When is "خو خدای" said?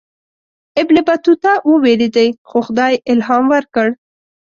2.49-2.93